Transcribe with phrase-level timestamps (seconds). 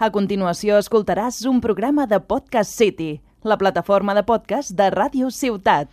[0.00, 5.90] A continuació escoltaràs un programa de Podcast City, la plataforma de podcast de Ràdio Ciutat.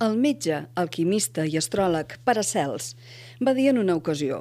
[0.00, 2.94] El metge, alquimista i astròleg Paracels
[3.44, 4.38] va dir en una ocasió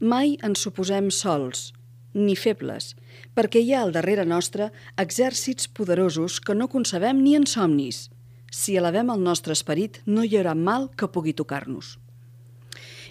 [0.00, 1.74] «Mai ens suposem sols,
[2.14, 2.94] ni febles,
[3.36, 4.70] perquè hi ha al darrere nostre
[5.04, 8.06] exèrcits poderosos que no concebem ni en somnis.
[8.48, 11.98] Si elevem el nostre esperit, no hi haurà mal que pugui tocar-nos».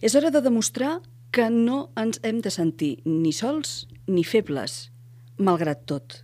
[0.01, 4.89] És hora de demostrar que no ens hem de sentir ni sols ni febles,
[5.37, 6.21] malgrat tot,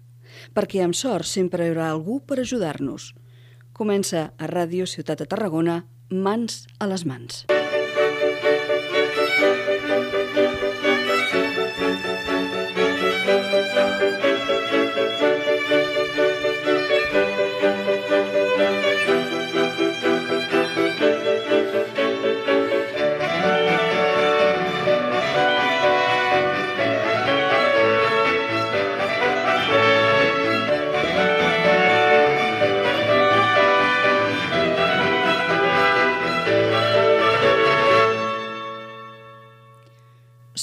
[0.56, 3.12] perquè amb sort sempre hi haurà algú per ajudar-nos.
[3.74, 7.46] Comença a Ràdio Ciutat de Tarragona, Mans a les mans.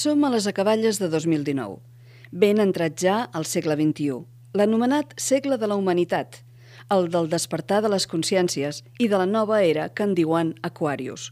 [0.09, 1.75] Som a les acaballes de 2019.
[2.31, 4.23] Ben entrat ja al segle XXI,
[4.57, 6.39] l'anomenat segle de la humanitat,
[6.95, 11.27] el del despertar de les consciències i de la nova era que en diuen Aquarius.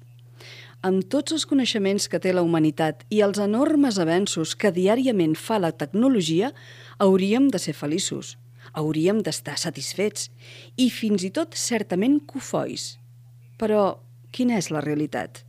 [0.86, 5.58] Amb tots els coneixements que té la humanitat i els enormes avenços que diàriament fa
[5.58, 6.52] la tecnologia,
[7.02, 8.36] hauríem de ser feliços,
[8.78, 10.30] hauríem d'estar satisfets
[10.78, 12.92] i fins i tot certament cofois.
[13.58, 15.47] Però quina és la realitat?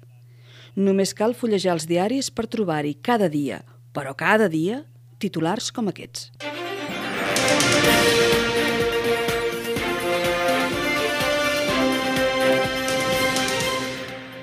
[0.79, 4.85] Només cal fullejar els diaris per trobar-hi cada dia, però cada dia,
[5.19, 6.29] titulars com aquests.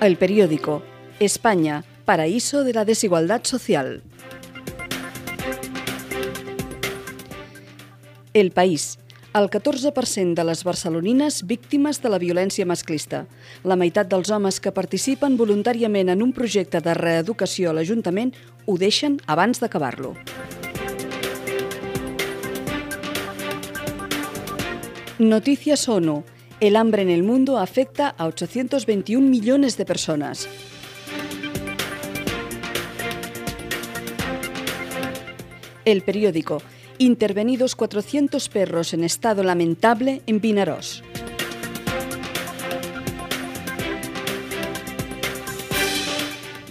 [0.04, 0.82] El periódico
[1.18, 4.02] España, paraíso de la desigualdad social.
[8.34, 8.98] El País,
[9.36, 13.26] el 14% de les barcelonines víctimes de la violència masclista.
[13.68, 18.32] La meitat dels homes que participen voluntàriament en un projecte de reeducació a l'Ajuntament
[18.64, 20.14] ho deixen abans d'acabar-lo.
[25.18, 26.22] Noticias ONU.
[26.60, 30.48] El hambre en el mundo afecta a 821 millones de personas.
[35.84, 36.62] El periódico.
[36.98, 41.02] Intervenidos 400 perros en estado lamentable en Vinaròs.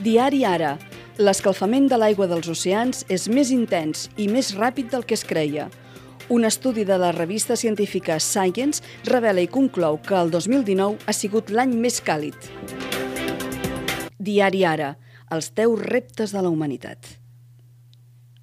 [0.02, 0.80] Diari Ara.
[1.22, 5.68] L'escalfament de l'aigua dels oceans és més intens i més ràpid del que es creia.
[6.34, 11.54] Un estudi de la revista científica Science revela i conclou que el 2019 ha sigut
[11.54, 12.50] l'any més càlid.
[14.18, 14.96] Diari Ara.
[15.30, 17.25] Els 10 reptes de la humanitat.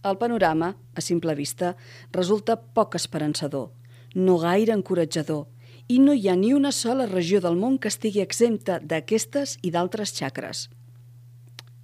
[0.02, 1.76] El panorama, a simple vista,
[2.10, 3.70] resulta poc esperançador,
[4.14, 5.46] no gaire encoratjador,
[5.88, 9.70] i no hi ha ni una sola regió del món que estigui exempta d'aquestes i
[9.70, 10.68] d'altres xacres.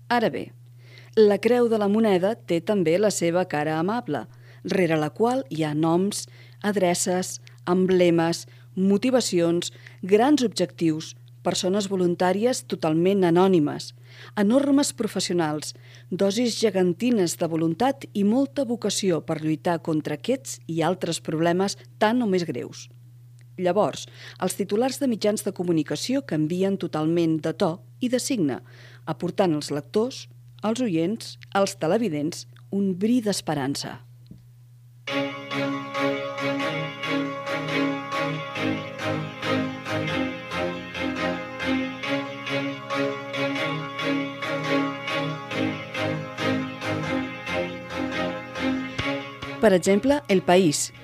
[0.09, 0.49] Ara bé,
[1.15, 4.25] la creu de la moneda té també la seva cara amable,
[4.65, 6.27] rere la qual hi ha noms,
[6.63, 13.93] adreces, emblemes, motivacions, grans objectius, persones voluntàries totalment anònimes,
[14.37, 15.75] enormes professionals,
[16.11, 22.23] dosis gegantines de voluntat i molta vocació per lluitar contra aquests i altres problemes tan
[22.25, 22.89] o més greus.
[23.59, 24.07] Llavors,
[24.41, 28.61] els titulars de mitjans de comunicació canvien totalment de to i de signe,
[29.05, 30.29] aportant als lectors,
[30.63, 33.99] als oients, als televidents, un bri d'esperança.
[49.69, 50.95] Per ejemplo, El País.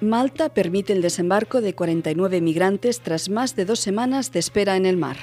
[0.00, 4.86] Malta permite el desembarco de 49 migrantes tras más de dos semanas de espera en
[4.86, 5.16] el mar.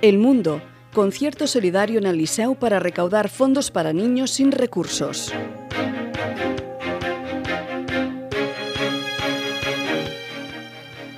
[0.00, 0.62] El Mundo.
[0.92, 5.32] Concierto solidario en el Liceu para recaudar fondos para niños sin recursos.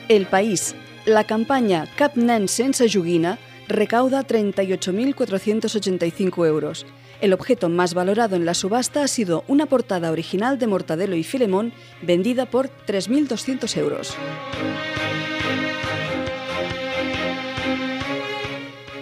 [0.09, 0.75] El País.
[1.05, 2.49] La campaña Cap nen
[3.69, 6.87] recauda 38.485 euros.
[7.21, 11.25] El objeto más valorado en la subasta ha sido una portada original de Mortadelo y
[11.25, 11.73] Filemón
[12.03, 14.15] vendida por 3.200 euros.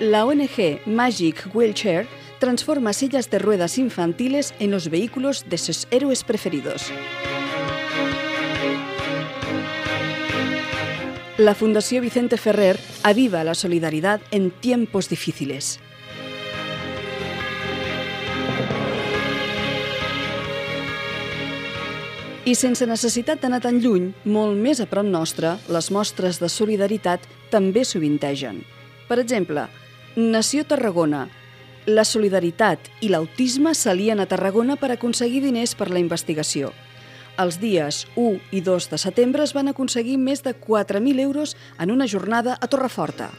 [0.01, 2.07] La ONG Magic Wheelchair
[2.39, 6.93] transforma sillas de ruedas infantiles en los vehículos de sus héroes preferidos.
[11.37, 15.81] la Fundació Vicente Ferrer aviva la solidaritat en tiempos difíciles.
[22.45, 27.25] I sense necessitat d'anar tan lluny, molt més a prop nostre, les mostres de solidaritat
[27.51, 28.63] també sovintegen.
[29.09, 29.67] Per exemple,
[30.15, 31.27] Nació Tarragona.
[31.87, 36.71] La solidaritat i l'autisme s'alien a Tarragona per aconseguir diners per la investigació.
[37.35, 41.91] Els dies 1 i 2 de setembre es van aconseguir més de 4.000 euros en
[41.91, 43.31] una jornada a Torreforta.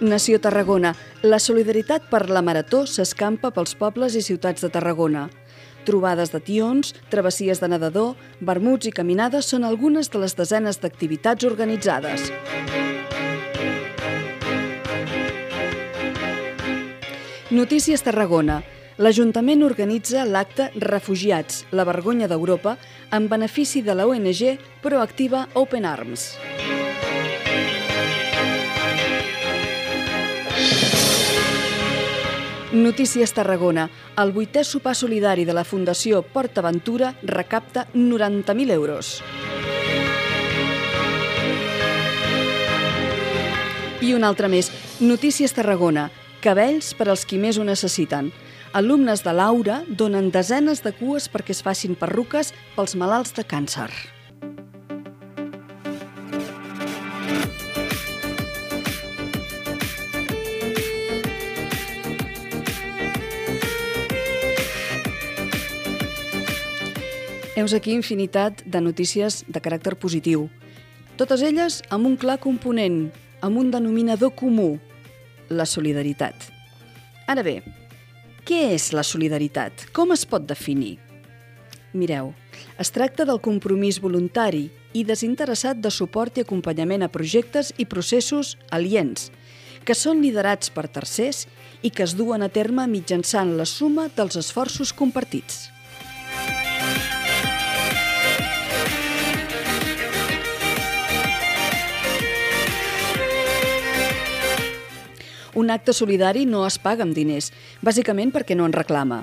[0.00, 0.94] Nació Tarragona.
[1.22, 5.28] La solidaritat per la Marató s'escampa pels pobles i ciutats de Tarragona.
[5.84, 11.44] Trobades de tions, travessies de nedador, vermuts i caminades són algunes de les desenes d'activitats
[11.44, 12.30] organitzades.
[17.50, 18.56] Notícies Tarragona.
[18.98, 22.72] L'Ajuntament organitza l'acte Refugiats, la vergonya d'Europa,
[23.14, 26.24] en benefici de la ONG Proactiva Open Arms.
[32.72, 33.86] Notícies Tarragona.
[34.18, 39.22] El vuitè sopar solidari de la Fundació Port Aventura recapta 90.000 euros.
[44.02, 44.74] I un altre més.
[44.98, 46.10] Notícies Tarragona.
[46.46, 48.28] Cabells per als qui més ho necessiten.
[48.78, 53.88] Alumnes de Laura donen desenes de cues perquè es facin perruques pels malalts de càncer.
[67.56, 70.46] Heus aquí infinitat de notícies de caràcter positiu.
[71.18, 73.08] Totes elles amb un clar component,
[73.42, 74.76] amb un denominador comú,
[75.48, 76.48] la solidaritat.
[77.26, 77.60] Ara bé,
[78.46, 79.88] què és la solidaritat?
[79.92, 80.96] Com es pot definir?
[81.96, 82.32] Mireu,
[82.78, 88.56] es tracta del compromís voluntari i desinteressat de suport i acompanyament a projectes i processos
[88.70, 89.30] aliens,
[89.86, 91.46] que són liderats per tercers
[91.82, 95.66] i que es duen a terme mitjançant la suma dels esforços compartits.
[105.56, 107.46] Un acte solidari no es paga amb diners,
[107.80, 109.22] bàsicament perquè no en reclama.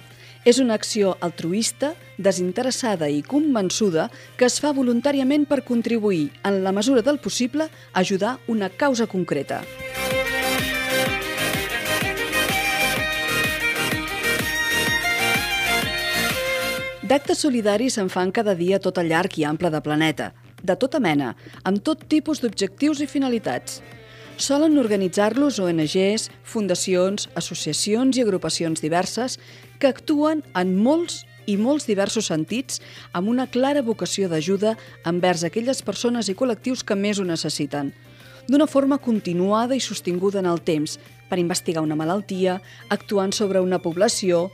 [0.50, 4.08] És una acció altruista, desinteressada i convençuda
[4.40, 9.06] que es fa voluntàriament per contribuir, en la mesura del possible, a ajudar una causa
[9.06, 9.62] concreta.
[17.06, 20.34] D'actes solidaris se'n fan cada dia tot el llarg i ample de planeta,
[20.64, 23.84] de tota mena, amb tot tipus d'objectius i finalitats
[24.38, 29.40] solen organitzar-los ONGs, fundacions, associacions i agrupacions diverses
[29.80, 32.80] que actuen en molts i molts diversos sentits
[33.14, 34.78] amb una clara vocació d'ajuda
[35.10, 37.92] envers aquelles persones i col·lectius que més ho necessiten,
[38.48, 41.00] d'una forma continuada i sostinguda en el temps,
[41.30, 42.60] per investigar una malaltia,
[42.90, 44.50] actuant sobre una població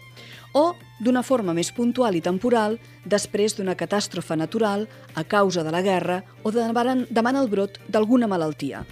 [0.53, 5.83] o d'una forma més puntual i temporal després d'una catàstrofe natural a causa de la
[5.85, 7.05] guerra o davant,
[7.37, 8.85] el brot d'alguna malaltia.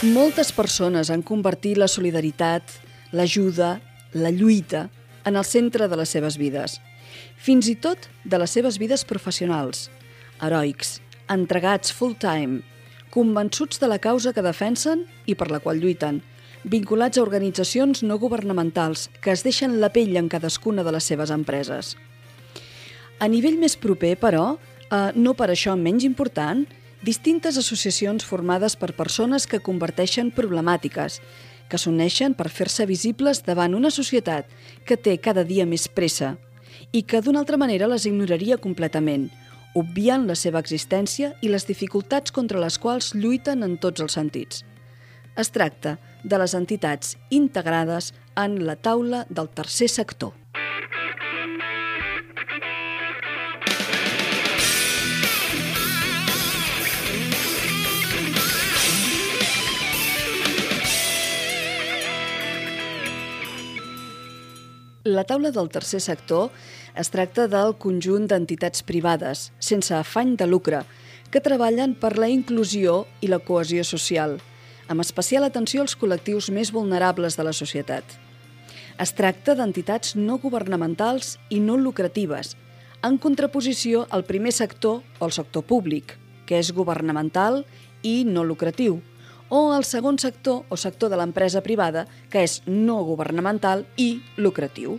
[0.00, 2.64] Moltes persones han convertit la solidaritat,
[3.12, 3.82] l'ajuda,
[4.16, 4.86] la lluita
[5.28, 6.78] en el centre de les seves vides,
[7.36, 9.90] fins i tot de les seves vides professionals,
[10.40, 12.62] heroics, entregats full-time,
[13.12, 16.22] convençuts de la causa que defensen i per la qual lluiten,
[16.64, 21.28] vinculats a organitzacions no governamentals que es deixen la pell en cadascuna de les seves
[21.28, 21.92] empreses.
[23.20, 24.54] A nivell més proper, però,
[24.88, 26.64] eh, no per això menys important,
[27.02, 31.20] distintes associacions formades per persones que converteixen problemàtiques,
[31.70, 34.48] que s'uneixen per fer-se visibles davant una societat
[34.84, 36.34] que té cada dia més pressa
[36.92, 39.28] i que d'una altra manera les ignoraria completament,
[39.78, 44.64] obviant la seva existència i les dificultats contra les quals lluiten en tots els sentits.
[45.38, 50.39] Es tracta de les entitats integrades en la taula del tercer sector.
[65.10, 66.52] La taula del tercer sector
[66.94, 70.84] es tracta del conjunt d'entitats privades, sense afany de lucre,
[71.34, 74.36] que treballen per la inclusió i la cohesió social,
[74.86, 78.04] amb especial atenció als col·lectius més vulnerables de la societat.
[79.02, 82.54] Es tracta d'entitats no governamentals i no lucratives,
[83.02, 86.14] en contraposició al primer sector o al sector públic,
[86.46, 87.64] que és governamental
[88.06, 89.00] i no lucratiu,
[89.50, 94.96] o el segon sector o sector de l'empresa privada, que és no governamental i lucratiu.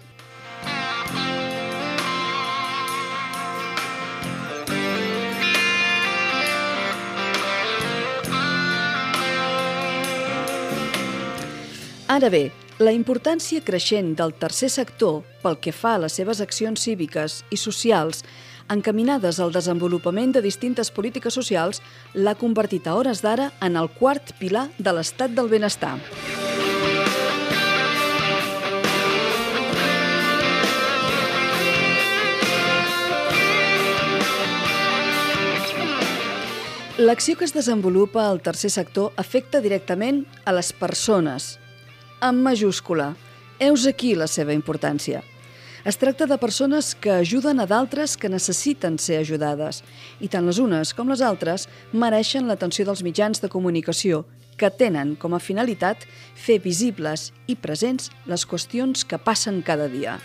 [12.12, 12.50] Ara bé,
[12.84, 17.60] la importància creixent del tercer sector pel que fa a les seves accions cíviques i
[17.62, 18.26] socials
[18.72, 21.82] encaminades al desenvolupament de distintes polítiques socials
[22.14, 25.98] l'ha convertit a hores d'ara en el quart pilar de l'estat del benestar.
[37.02, 41.56] L'acció que es desenvolupa al tercer sector afecta directament a les persones,
[42.22, 43.16] amb majúscula.
[43.58, 45.24] Heus aquí la seva importància.
[45.84, 49.80] Es tracta de persones que ajuden a d'altres que necessiten ser ajudades,
[50.22, 54.22] i tant les unes com les altres mereixen l'atenció dels mitjans de comunicació,
[54.62, 56.06] que tenen com a finalitat
[56.38, 60.20] fer visibles i presents les qüestions que passen cada dia.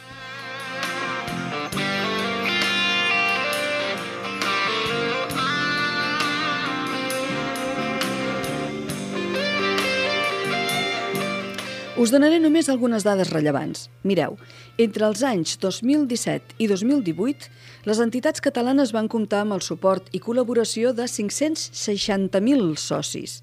[12.07, 13.89] Us donaré només algunes dades rellevants.
[14.07, 14.37] Mireu,
[14.79, 17.49] entre els anys 2017 i 2018,
[17.83, 23.41] les entitats catalanes van comptar amb el suport i col·laboració de 560.000 socis,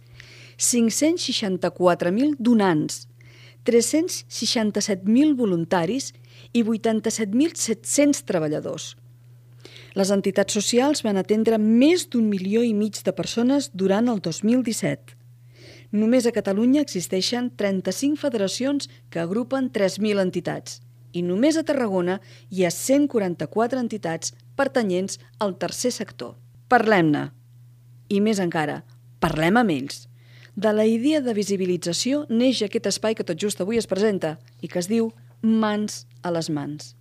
[0.55, 3.01] 564.000 donants,
[3.67, 6.13] 367.000 voluntaris
[6.53, 8.85] i 87.700 treballadors.
[9.99, 15.19] Les entitats socials van atendre més d'un milió i mig de persones durant el 2017
[15.93, 20.79] Només a Catalunya existeixen 35 federacions que agrupen 3.000 entitats
[21.13, 22.15] i només a Tarragona
[22.49, 26.33] hi ha 144 entitats pertanyents al tercer sector.
[26.73, 27.27] Parlem-ne.
[28.09, 28.81] I més encara,
[29.21, 30.07] parlem amb ells.
[30.57, 34.73] De la idea de visibilització neix aquest espai que tot just avui es presenta i
[34.73, 35.13] que es diu
[35.45, 36.95] Mans a les mans.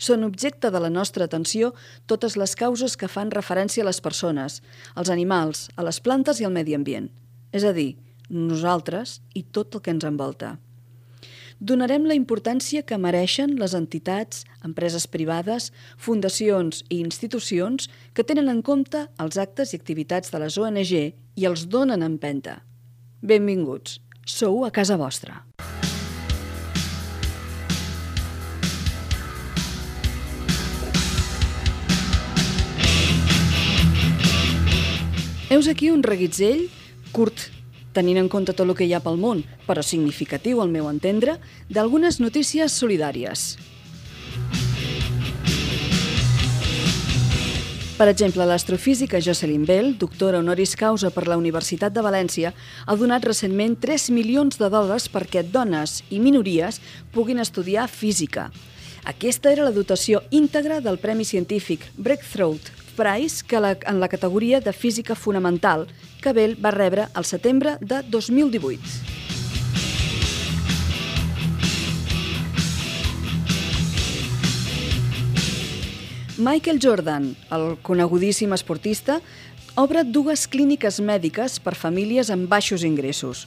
[0.00, 1.74] Són objecte de la nostra atenció
[2.08, 4.62] totes les causes que fan referència a les persones,
[4.94, 7.12] als animals, a les plantes i al medi ambient–
[7.52, 7.96] és a dir,
[8.30, 10.56] nosaltres i tot el que ens envolta.
[11.60, 15.68] Donarem la importància que mereixen les entitats, empreses privades,
[16.00, 21.44] fundacions i institucions que tenen en compte els actes i activitats de les ONG i
[21.44, 22.62] els donen empenta.
[23.20, 25.42] Benvinguts, sou a casa vostra.
[35.50, 36.70] Heus aquí un reguitzell
[37.12, 37.48] curt,
[37.92, 41.38] tenint en compte tot el que hi ha pel món, però significatiu, al meu entendre,
[41.68, 43.54] d'algunes notícies solidàries.
[48.00, 52.54] Per exemple, l'astrofísica Jocelyn Bell, doctora honoris causa per la Universitat de València,
[52.86, 56.80] ha donat recentment 3 milions de dòlars perquè dones i minories
[57.12, 58.48] puguin estudiar física.
[59.04, 64.60] Aquesta era la dotació íntegra del Premi Científic Breakthrough Prize que la, en la categoria
[64.60, 65.86] de física fonamental
[66.20, 68.80] que Bell va rebre al setembre de 2018.
[76.40, 79.18] Michael Jordan, el conegudíssim esportista,
[79.76, 83.44] obre dues clíniques mèdiques per famílies amb baixos ingressos.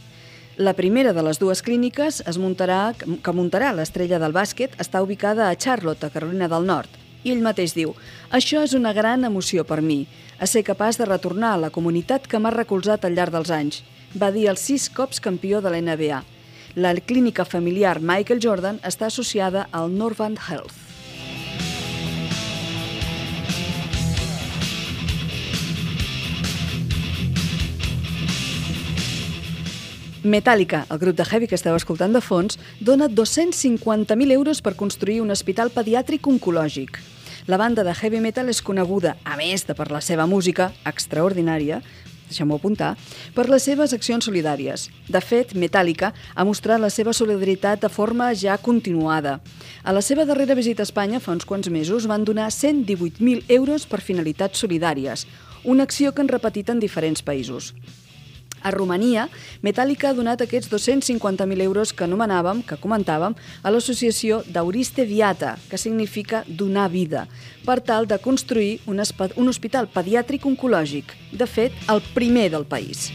[0.61, 5.49] La primera de les dues clíniques es muntarà, que muntarà l'estrella del bàsquet està ubicada
[5.49, 7.02] a Charlotte, a Carolina del Nord.
[7.23, 7.93] I ell mateix diu,
[8.31, 10.03] això és una gran emoció per mi,
[10.39, 13.83] a ser capaç de retornar a la comunitat que m'ha recolzat al llarg dels anys,
[14.19, 16.23] va dir el sis cops campió de la NBA.
[16.75, 20.83] La clínica familiar Michael Jordan està associada al Norvand Health.
[30.23, 35.19] Metallica, el grup de heavy que esteu escoltant de fons, dona 250.000 euros per construir
[35.21, 37.12] un hospital pediàtric oncològic.
[37.45, 41.81] La banda de heavy metal és coneguda, a més de per la seva música extraordinària,
[42.29, 42.93] deixem-ho apuntar,
[43.35, 44.85] per les seves accions solidàries.
[45.11, 49.41] De fet, Metallica ha mostrat la seva solidaritat de forma ja continuada.
[49.83, 53.85] A la seva darrera visita a Espanya, fa uns quants mesos, van donar 118.000 euros
[53.91, 55.27] per finalitats solidàries,
[55.65, 57.73] una acció que han repetit en diferents països.
[58.63, 59.27] A Romania,
[59.61, 65.77] Metallica ha donat aquests 250.000 euros que anomenàvem, que comentàvem, a l'associació d'Auriste Viata, que
[65.77, 67.27] significa donar vida,
[67.67, 73.11] per tal de construir un, un hospital pediàtric oncològic, de fet, el primer del país.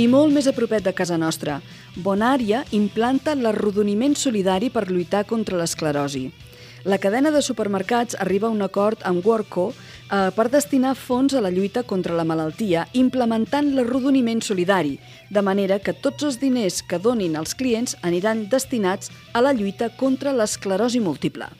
[0.00, 1.58] I molt més a propet de casa nostra,
[1.98, 6.30] Bonària implanta l'arrodoniment solidari per lluitar contra l'esclerosi.
[6.84, 11.42] La cadena de supermercats arriba a un acord amb Worko eh, per destinar fons a
[11.44, 14.96] la lluita contra la malaltia, implementant l'arrodoniment solidari,
[15.28, 19.90] de manera que tots els diners que donin als clients aniran destinats a la lluita
[19.92, 21.52] contra l'esclerosi múltiple.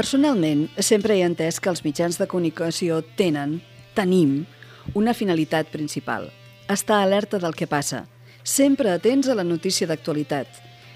[0.00, 3.58] Personalment, sempre he entès que els mitjans de comunicació tenen,
[3.92, 4.46] tenim,
[4.96, 6.30] una finalitat principal.
[6.72, 8.06] Estar alerta del que passa,
[8.40, 10.48] sempre atents a la notícia d'actualitat,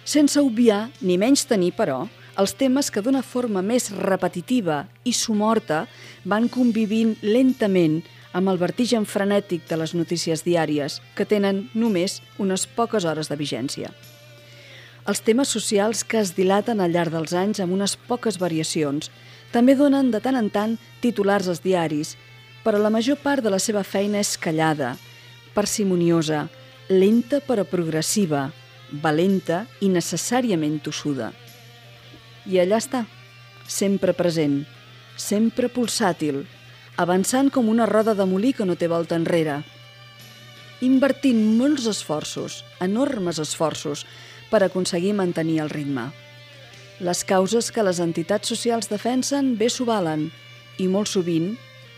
[0.08, 1.99] sense obviar ni menys tenir, però,
[2.40, 5.82] els temes que d'una forma més repetitiva i sumorta
[6.25, 8.00] van convivint lentament
[8.32, 13.37] amb el vertigen frenètic de les notícies diàries, que tenen només unes poques hores de
[13.37, 13.92] vigència
[15.04, 19.11] els temes socials que es dilaten al llarg dels anys amb unes poques variacions
[19.52, 22.16] també donen de tant en tant titulars als diaris,
[22.64, 24.94] però la major part de la seva feina és callada,
[25.54, 26.49] parsimoniosa,
[26.88, 28.49] lenta però progressiva,
[29.04, 31.30] valenta i necessàriament tossuda.
[32.50, 33.04] I allà està,
[33.68, 34.64] sempre present,
[35.16, 36.42] sempre pulsàtil,
[36.96, 39.61] avançant com una roda de molí que no té volta enrere,
[40.84, 44.04] invertint molts esforços, enormes esforços,
[44.54, 46.12] per aconseguir mantenir el ritme.
[47.02, 50.28] Les causes que les entitats socials defensen bé s'ho valen
[50.78, 51.56] i molt sovint,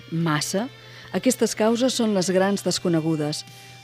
[0.09, 0.71] massa,
[1.13, 3.43] aquestes causes són les grans desconegudes,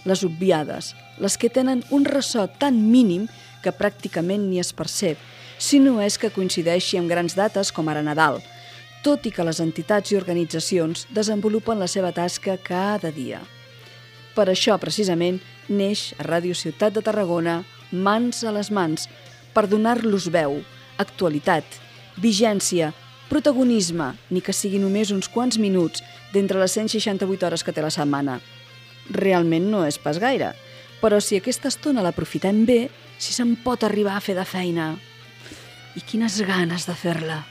[0.08, 3.28] les obviades, les que tenen un ressò tan mínim
[3.62, 5.20] que pràcticament ni es percep,
[5.58, 8.40] si no és que coincideixi amb grans dates com ara Nadal,
[9.04, 13.42] tot i que les entitats i organitzacions desenvolupen la seva tasca cada dia.
[14.32, 17.60] Per això, precisament, neix a Ràdio Ciutat de Tarragona
[17.92, 19.06] mans a les mans,
[19.52, 20.58] per donar-los veu,
[20.98, 21.64] actualitat,
[22.20, 22.92] vigència,
[23.28, 27.92] protagonisme, ni que sigui només uns quants minuts d'entre les 168 hores que té la
[27.92, 28.40] setmana.
[29.12, 30.52] Realment no és pas gaire,
[31.00, 32.82] però si aquesta estona l'aprofitem bé,
[33.18, 34.92] si se'n pot arribar a fer de feina.
[35.96, 37.42] I quines ganes de fer-la!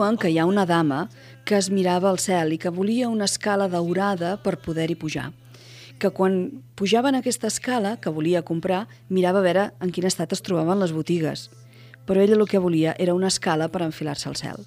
[0.00, 1.10] Diuen que hi ha una dama
[1.44, 5.26] que es mirava al cel i que volia una escala daurada per poder-hi pujar.
[6.00, 10.32] Que quan pujava en aquesta escala que volia comprar, mirava a veure en quin estat
[10.32, 11.50] es trobaven les botigues.
[12.08, 14.64] Però ella el que volia era una escala per enfilar-se al cel.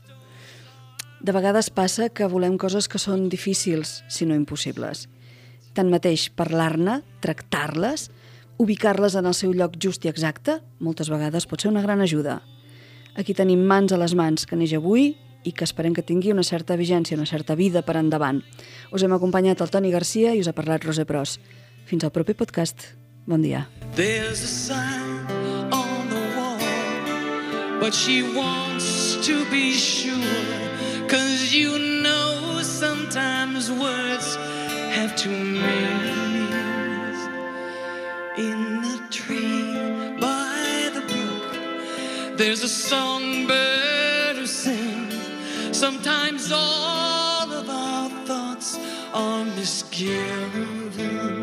[1.17, 5.07] De vegades passa que volem coses que són difícils, si no impossibles.
[5.73, 8.11] Tanmateix, parlar-ne, tractar-les,
[8.61, 12.43] ubicar-les en el seu lloc just i exacte, moltes vegades pot ser una gran ajuda.
[13.15, 16.43] Aquí tenim mans a les mans, que neix avui i que esperem que tingui una
[16.43, 18.41] certa vigència, una certa vida per endavant.
[18.91, 21.37] Us hem acompanyat el Toni Garcia i us ha parlat Roser Pros.
[21.85, 22.93] Fins al proper podcast.
[23.27, 23.67] Bon dia.
[23.95, 26.59] There's a sign on the wall
[27.79, 30.17] But she wants to be sure
[31.07, 34.35] Cause you know sometimes words
[34.91, 36.82] have two meanings
[42.43, 45.15] There's a songbird who sings.
[45.71, 48.77] Sometimes all of our thoughts
[49.13, 51.42] are misgiven.